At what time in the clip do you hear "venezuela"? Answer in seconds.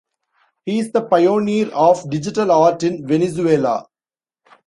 3.05-3.85